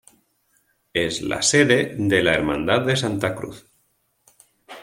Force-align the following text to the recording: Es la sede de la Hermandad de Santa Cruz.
Es 0.95 1.21
la 1.21 1.43
sede 1.43 1.93
de 1.95 2.23
la 2.23 2.33
Hermandad 2.33 2.81
de 2.87 2.95
Santa 2.97 3.35
Cruz. 3.35 3.67